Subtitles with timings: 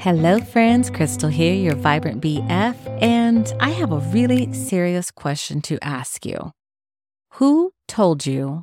[0.00, 0.90] Hello, friends.
[0.90, 6.52] Crystal here, your vibrant BF, and I have a really serious question to ask you.
[7.32, 8.62] Who told you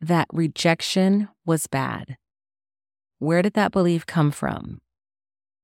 [0.00, 2.18] that rejection was bad?
[3.18, 4.80] Where did that belief come from?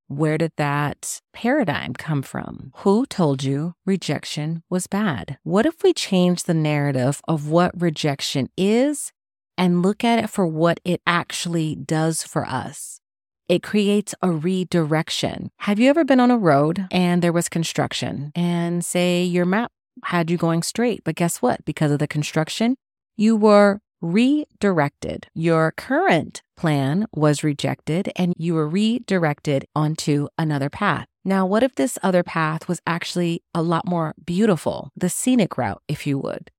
[0.08, 2.72] Where did that paradigm come from?
[2.78, 5.38] Who told you rejection was bad?
[5.44, 9.12] What if we change the narrative of what rejection is
[9.56, 13.00] and look at it for what it actually does for us?
[13.48, 15.50] It creates a redirection.
[15.58, 19.70] Have you ever been on a road and there was construction and say your map
[20.04, 21.64] had you going straight, but guess what?
[21.64, 22.76] Because of the construction,
[23.16, 25.28] you were redirected.
[25.32, 31.06] Your current plan was rejected and you were redirected onto another path.
[31.24, 35.82] Now, what if this other path was actually a lot more beautiful, the scenic route,
[35.88, 36.50] if you would?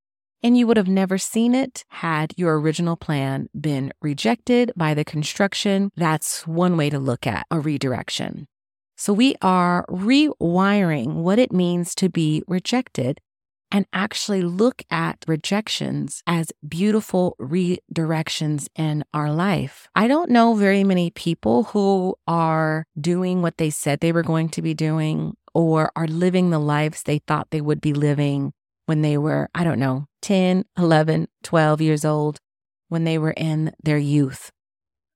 [0.44, 5.04] And you would have never seen it had your original plan been rejected by the
[5.04, 5.92] construction.
[5.96, 8.48] That's one way to look at a redirection.
[8.96, 13.20] So we are rewiring what it means to be rejected
[13.72, 19.88] and actually look at rejections as beautiful redirections in our life.
[19.96, 24.50] I don't know very many people who are doing what they said they were going
[24.50, 28.54] to be doing or are living the lives they thought they would be living
[28.86, 32.40] when they were, I don't know, 10, 11, 12 years old,
[32.90, 34.52] when they were in their youth.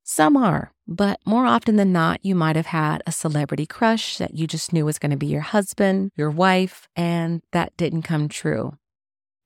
[0.03, 4.33] Some are, but more often than not, you might have had a celebrity crush that
[4.33, 8.27] you just knew was going to be your husband, your wife, and that didn't come
[8.27, 8.73] true.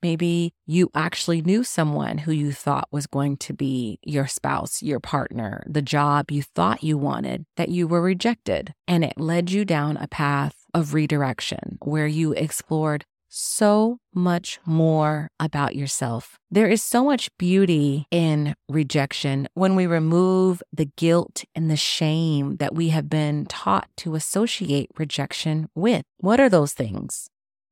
[0.02, 5.00] Maybe you actually knew someone who you thought was going to be your spouse, your
[5.00, 8.73] partner, the job you thought you wanted, that you were rejected.
[8.88, 15.30] And it led you down a path of redirection where you explored so much more
[15.39, 16.38] about yourself.
[16.50, 22.55] There is so much beauty in rejection when we remove the guilt and the shame
[22.58, 26.03] that we have been taught to associate rejection with.
[26.17, 27.27] What are those things?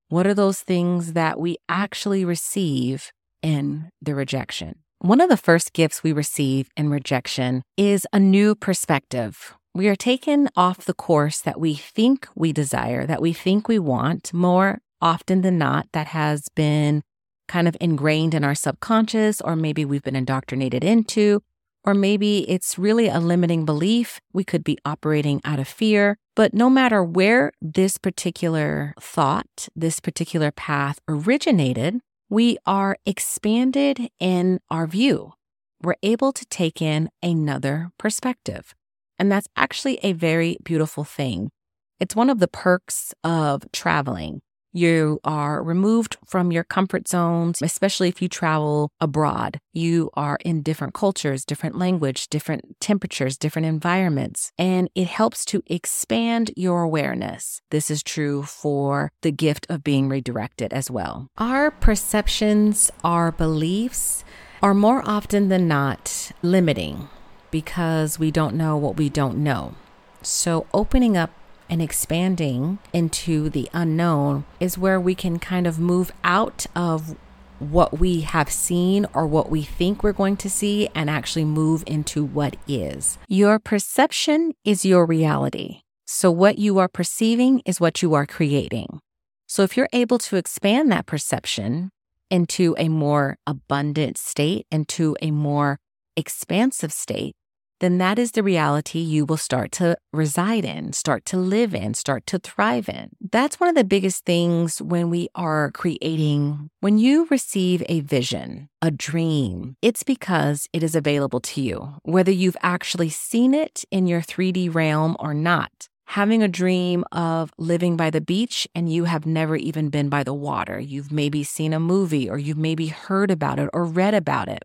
[0.09, 3.11] What are those things that we actually receive
[3.41, 4.75] in the rejection?
[4.99, 9.55] One of the first gifts we receive in rejection is a new perspective.
[9.75, 13.79] We are taken off the course that we think we desire, that we think we
[13.79, 17.03] want, more often than not that has been
[17.47, 21.43] kind of ingrained in our subconscious, or maybe we've been indoctrinated into,
[21.83, 24.21] or maybe it's really a limiting belief.
[24.31, 26.17] We could be operating out of fear.
[26.35, 31.99] But no matter where this particular thought, this particular path originated,
[32.29, 35.33] we are expanded in our view.
[35.81, 38.73] We're able to take in another perspective.
[39.19, 41.51] And that's actually a very beautiful thing.
[41.99, 44.41] It's one of the perks of traveling.
[44.75, 49.59] You are removed from your comfort zones, especially if you travel abroad.
[49.71, 55.61] You are in different cultures, different language, different temperatures, different environments, and it helps to
[55.67, 57.61] expand your awareness.
[57.69, 61.27] This is true for the gift of being redirected as well.
[61.37, 64.23] Our perceptions, our beliefs
[64.63, 67.09] are more often than not limiting
[67.51, 69.75] because we don't know what we don't know.
[70.23, 71.31] So, opening up
[71.69, 77.15] and expanding into the unknown is where we can kind of move out of
[77.59, 81.83] what we have seen or what we think we're going to see and actually move
[81.87, 83.17] into what is.
[83.27, 85.81] Your perception is your reality.
[86.05, 88.99] So, what you are perceiving is what you are creating.
[89.47, 91.89] So, if you're able to expand that perception
[92.29, 95.79] into a more abundant state, into a more
[96.17, 97.35] expansive state,
[97.83, 101.93] then that is the reality you will start to reside in, start to live in,
[101.93, 103.09] start to thrive in.
[103.31, 106.69] That's one of the biggest things when we are creating.
[106.79, 112.31] When you receive a vision, a dream, it's because it is available to you, whether
[112.31, 117.97] you've actually seen it in your 3D realm or not having a dream of living
[117.97, 120.79] by the beach and you have never even been by the water.
[120.79, 124.63] You've maybe seen a movie or you've maybe heard about it or read about it.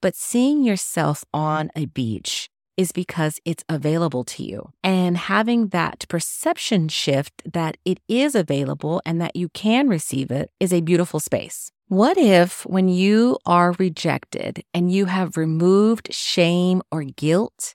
[0.00, 4.72] But seeing yourself on a beach is because it's available to you.
[4.84, 10.50] And having that perception shift that it is available and that you can receive it
[10.60, 11.72] is a beautiful space.
[11.88, 17.74] What if, when you are rejected and you have removed shame or guilt,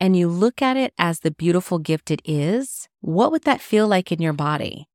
[0.00, 3.86] and you look at it as the beautiful gift it is, what would that feel
[3.86, 4.88] like in your body?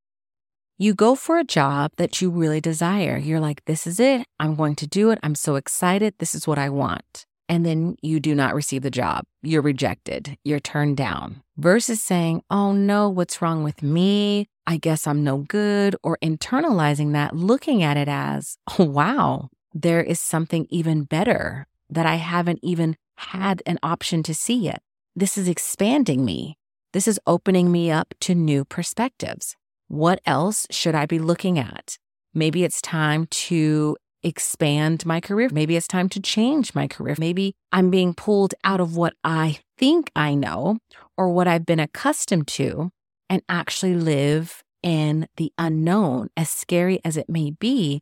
[0.77, 3.15] You go for a job that you really desire.
[3.15, 4.27] You're like, this is it.
[4.41, 5.19] I'm going to do it.
[5.23, 6.15] I'm so excited.
[6.17, 7.25] This is what I want.
[7.47, 9.23] And then you do not receive the job.
[9.41, 10.37] You're rejected.
[10.43, 14.49] You're turned down versus saying, oh no, what's wrong with me?
[14.67, 15.95] I guess I'm no good.
[16.03, 22.05] Or internalizing that, looking at it as, oh, wow, there is something even better that
[22.05, 24.81] I haven't even had an option to see yet.
[25.15, 26.57] This is expanding me.
[26.91, 29.55] This is opening me up to new perspectives.
[29.95, 31.97] What else should I be looking at?
[32.33, 35.47] Maybe it's time to expand my career.
[35.49, 37.15] Maybe it's time to change my career.
[37.17, 40.79] Maybe I'm being pulled out of what I think I know
[41.17, 42.89] or what I've been accustomed to
[43.29, 48.01] and actually live in the unknown, as scary as it may be.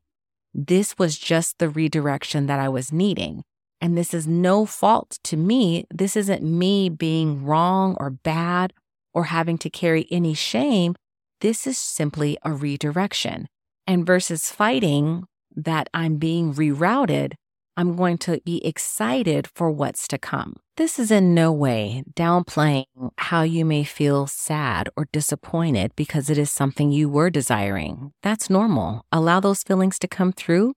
[0.52, 3.44] This was just the redirection that I was needing.
[3.80, 5.86] And this is no fault to me.
[5.94, 8.74] This isn't me being wrong or bad
[9.14, 10.96] or having to carry any shame.
[11.44, 13.48] This is simply a redirection.
[13.86, 17.34] And versus fighting that I'm being rerouted,
[17.76, 20.56] I'm going to be excited for what's to come.
[20.78, 22.86] This is in no way downplaying
[23.18, 28.14] how you may feel sad or disappointed because it is something you were desiring.
[28.22, 29.04] That's normal.
[29.12, 30.72] Allow those feelings to come through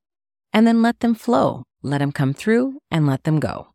[0.53, 1.62] and then let them flow.
[1.83, 3.69] Let them come through and let them go.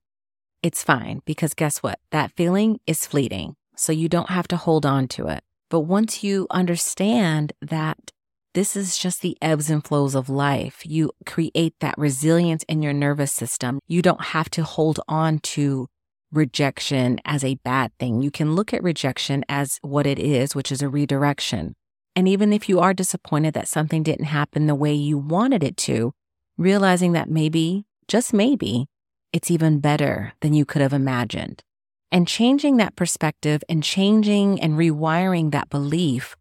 [0.62, 2.00] It's fine because guess what?
[2.12, 3.56] That feeling is fleeting.
[3.78, 5.42] So you don't have to hold on to it.
[5.72, 8.12] But once you understand that
[8.54, 10.82] this is just the ebbs and flows of life.
[10.86, 13.80] You create that resilience in your nervous system.
[13.88, 15.88] You don't have to hold on to
[16.34, 18.22] rejection as a bad thing.
[18.22, 21.76] You can look at rejection as what it is, which is a redirection.
[22.14, 25.78] And even if you are disappointed that something didn't happen the way you wanted it
[25.78, 26.12] to,
[26.58, 28.88] realizing that maybe, just maybe,
[29.32, 31.64] it's even better than you could have imagined.
[32.12, 36.36] And changing that perspective and changing and rewiring that belief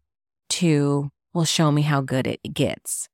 [0.49, 3.07] to well, show me how good it gets.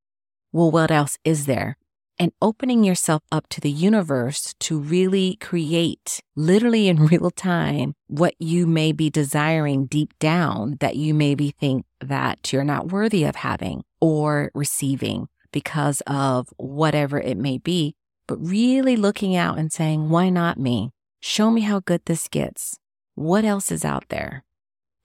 [0.52, 1.78] Well, what else is there?
[2.20, 8.34] And opening yourself up to the universe to really create, literally in real time, what
[8.40, 13.36] you may be desiring deep down that you maybe think that you're not worthy of
[13.36, 17.96] having or receiving because of whatever it may be.
[18.28, 20.92] But really looking out and saying, why not me?
[21.20, 22.78] Show me how good this gets.
[23.16, 24.44] What else is out there?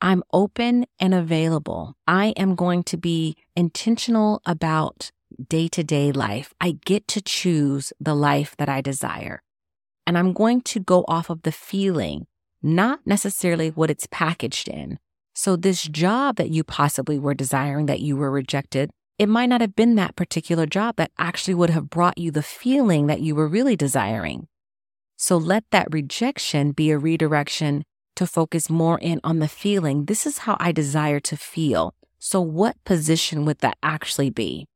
[0.00, 1.94] I'm open and available.
[2.06, 5.10] I am going to be intentional about
[5.48, 6.52] day to day life.
[6.60, 9.42] I get to choose the life that I desire.
[10.06, 12.26] And I'm going to go off of the feeling,
[12.62, 14.98] not necessarily what it's packaged in.
[15.34, 19.60] So, this job that you possibly were desiring that you were rejected, it might not
[19.60, 23.34] have been that particular job that actually would have brought you the feeling that you
[23.34, 24.48] were really desiring.
[25.22, 27.84] So, let that rejection be a redirection
[28.16, 30.06] to focus more in on the feeling.
[30.06, 31.94] This is how I desire to feel.
[32.18, 34.66] So, what position would that actually be?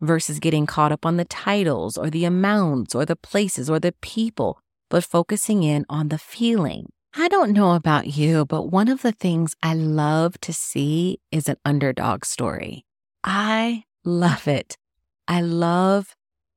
[0.00, 3.90] Versus getting caught up on the titles or the amounts or the places or the
[4.00, 6.92] people, but focusing in on the feeling.
[7.16, 11.48] I don't know about you, but one of the things I love to see is
[11.48, 12.84] an underdog story.
[13.24, 14.76] I love it.
[15.26, 16.14] I love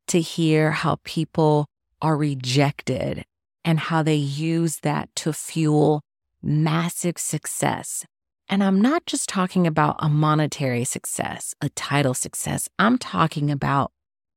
[0.09, 1.65] to hear how people
[2.03, 3.25] are rejected
[3.63, 6.01] and how they use that to fuel
[6.41, 8.05] massive success.
[8.49, 12.67] And I'm not just talking about a monetary success, a title success.
[12.77, 13.91] I'm talking about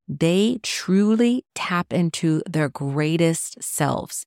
[0.06, 4.24] they truly tap into their greatest selves,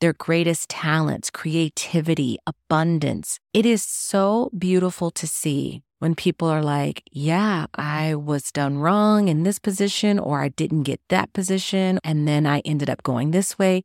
[0.00, 3.38] their greatest talents, creativity, abundance.
[3.52, 9.28] It is so beautiful to see when people are like, yeah, I was done wrong
[9.28, 13.30] in this position, or I didn't get that position, and then I ended up going
[13.30, 13.82] this way.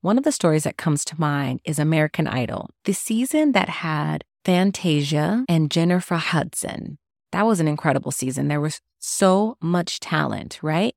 [0.00, 4.24] One of the stories that comes to mind is American Idol, the season that had
[4.44, 6.98] Fantasia and Jennifer Hudson.
[7.32, 8.48] That was an incredible season.
[8.48, 10.94] There was so much talent, right?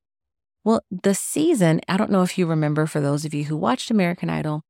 [0.64, 3.90] Well, the season, I don't know if you remember for those of you who watched
[3.90, 4.64] American Idol,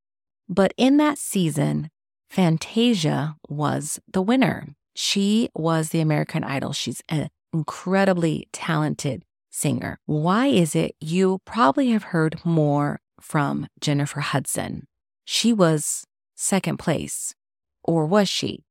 [0.48, 1.90] but in that season,
[2.30, 4.68] Fantasia was the winner.
[4.96, 6.74] She was the American Idol.
[6.74, 10.00] She's an incredibly talented singer.
[10.06, 14.88] Why is it you probably have heard more from Jennifer Hudson.
[15.26, 16.06] She was
[16.36, 17.34] second place,
[17.84, 18.64] or was she?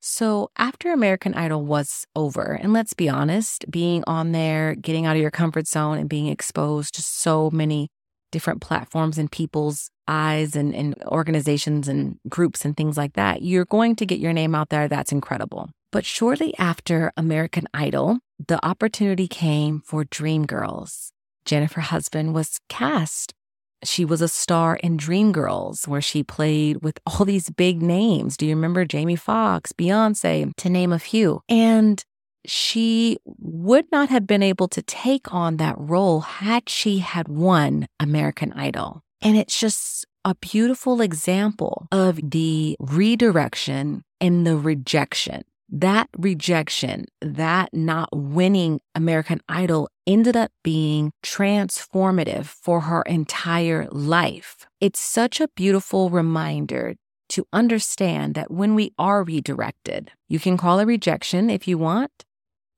[0.00, 5.16] So after American Idol was over, and let's be honest, being on there, getting out
[5.16, 7.88] of your comfort zone, and being exposed to so many
[8.30, 13.64] different platforms and people's eyes and, and organizations and groups and things like that, you're
[13.64, 14.88] going to get your name out there.
[14.88, 15.70] That's incredible.
[15.90, 21.08] But shortly after American Idol, the opportunity came for Dreamgirls.
[21.44, 23.32] Jennifer Hudson was cast
[23.84, 28.36] she was a star in Dreamgirls, where she played with all these big names.
[28.36, 31.42] Do you remember Jamie Foxx, Beyonce, to name a few?
[31.48, 32.04] And
[32.46, 37.86] she would not have been able to take on that role had she had won
[38.00, 39.02] American Idol.
[39.20, 47.68] And it's just a beautiful example of the redirection and the rejection that rejection, that
[47.72, 54.66] not winning American Idol ended up being transformative for her entire life.
[54.80, 56.94] It's such a beautiful reminder
[57.30, 62.24] to understand that when we are redirected, you can call a rejection if you want,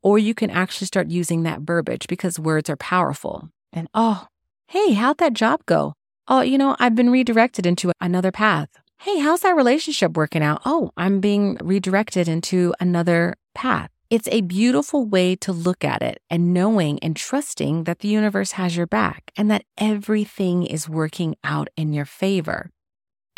[0.03, 3.49] or you can actually start using that verbiage because words are powerful.
[3.73, 4.27] And oh,
[4.67, 5.93] hey, how'd that job go?
[6.27, 8.69] Oh, you know, I've been redirected into another path.
[9.05, 10.61] Hey, how's that relationship working out?
[10.67, 13.89] Oh, I'm being redirected into another path.
[14.11, 18.53] It's a beautiful way to look at it and knowing and trusting that the universe
[18.53, 22.69] has your back and that everything is working out in your favor.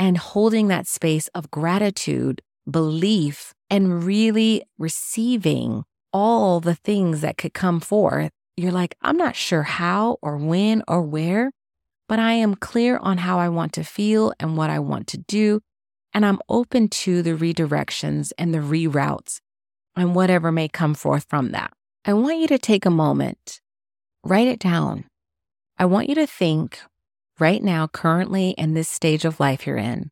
[0.00, 7.54] And holding that space of gratitude, belief, and really receiving all the things that could
[7.54, 8.32] come forth.
[8.56, 11.52] You're like, I'm not sure how or when or where,
[12.12, 15.16] but I am clear on how I want to feel and what I want to
[15.16, 15.62] do.
[16.12, 19.40] And I'm open to the redirections and the reroutes
[19.96, 21.72] and whatever may come forth from that.
[22.04, 23.62] I want you to take a moment,
[24.22, 25.06] write it down.
[25.78, 26.80] I want you to think
[27.38, 30.10] right now, currently in this stage of life you're in,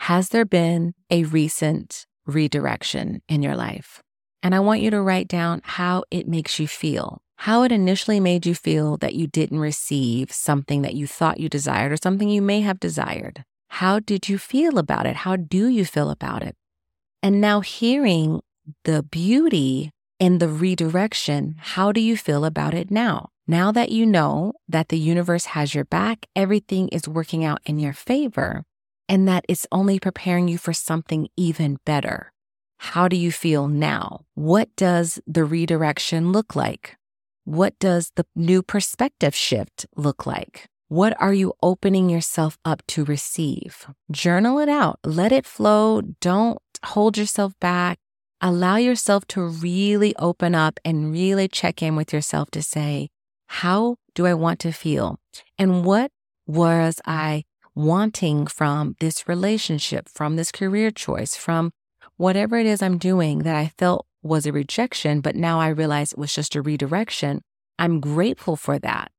[0.00, 4.02] has there been a recent redirection in your life?
[4.42, 8.20] And I want you to write down how it makes you feel, how it initially
[8.20, 12.28] made you feel that you didn't receive something that you thought you desired or something
[12.28, 13.42] you may have desired.
[13.66, 15.16] How did you feel about it?
[15.16, 16.54] How do you feel about it?
[17.20, 18.42] And now hearing
[18.84, 23.30] the beauty in the redirection, how do you feel about it now?
[23.48, 27.80] Now that you know that the universe has your back, everything is working out in
[27.80, 28.62] your favor,
[29.08, 32.32] and that it's only preparing you for something even better.
[32.78, 34.26] How do you feel now?
[34.34, 36.94] What does the redirection look like?
[37.44, 40.66] What does the new perspective shift look like?
[40.88, 43.86] What are you opening yourself up to receive?
[44.10, 44.98] Journal it out.
[45.04, 46.02] Let it flow.
[46.20, 47.98] Don't hold yourself back
[48.42, 53.08] allow yourself to really open up and really check in with yourself to say,
[53.46, 55.18] how do I want to feel?
[55.56, 56.10] And what
[56.46, 57.44] was I
[57.74, 61.70] wanting from this relationship, from this career choice, from
[62.16, 66.12] whatever it is I'm doing that I felt was a rejection, but now I realize
[66.12, 67.42] it was just a redirection.
[67.78, 69.10] I'm grateful for that.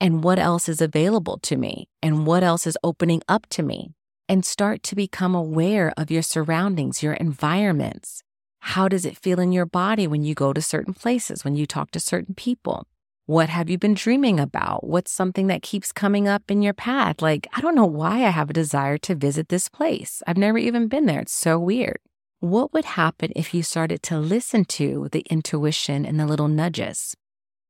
[0.00, 1.88] And what else is available to me?
[2.02, 3.92] And what else is opening up to me?
[4.28, 8.22] And start to become aware of your surroundings, your environments.
[8.60, 11.66] How does it feel in your body when you go to certain places, when you
[11.66, 12.86] talk to certain people?
[13.26, 14.86] What have you been dreaming about?
[14.86, 17.22] What's something that keeps coming up in your path?
[17.22, 20.22] Like, I don't know why I have a desire to visit this place.
[20.26, 21.20] I've never even been there.
[21.20, 21.98] It's so weird.
[22.40, 27.14] What would happen if you started to listen to the intuition and the little nudges?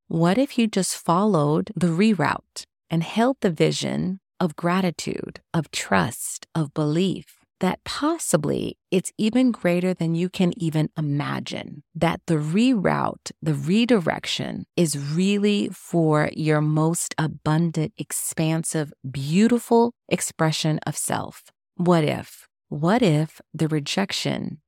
[0.06, 6.46] What if you just followed the reroute and held the vision of gratitude, of trust,
[6.54, 7.36] of belief?
[7.60, 11.82] that possibly it's even greater than you can even imagine.
[11.94, 20.96] That the reroute, the redirection is really for your most abundant, expansive, beautiful expression of
[20.96, 21.50] self.
[21.76, 22.48] What if?
[22.70, 24.60] What if the rejection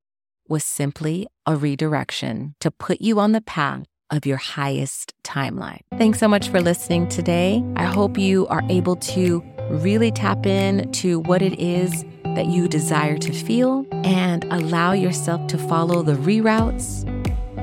[0.48, 5.82] was simply a redirection to put you on the path of your highest timeline?
[5.98, 7.62] Thanks so much for listening today.
[7.76, 9.40] I hope you are able to
[9.70, 12.04] really tap in to what it is
[12.34, 17.08] that you desire to feel and allow yourself to follow the reroutes.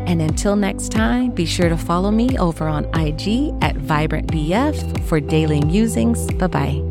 [0.08, 5.20] And until next time, be sure to follow me over on IG at VibrantBF for
[5.20, 6.32] daily musings.
[6.36, 6.89] Bye bye.